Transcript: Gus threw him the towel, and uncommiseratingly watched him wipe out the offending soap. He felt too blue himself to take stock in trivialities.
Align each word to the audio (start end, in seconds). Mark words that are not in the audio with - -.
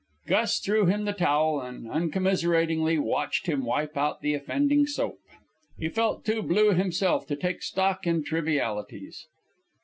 Gus 0.25 0.57
threw 0.57 0.87
him 0.87 1.05
the 1.05 1.13
towel, 1.13 1.61
and 1.61 1.85
uncommiseratingly 1.87 2.97
watched 2.97 3.45
him 3.45 3.63
wipe 3.63 3.95
out 3.95 4.21
the 4.21 4.33
offending 4.33 4.87
soap. 4.87 5.19
He 5.77 5.89
felt 5.89 6.25
too 6.25 6.41
blue 6.41 6.71
himself 6.73 7.27
to 7.27 7.35
take 7.35 7.61
stock 7.61 8.07
in 8.07 8.23
trivialities. 8.23 9.27